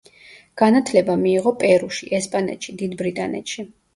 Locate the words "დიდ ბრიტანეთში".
2.83-3.67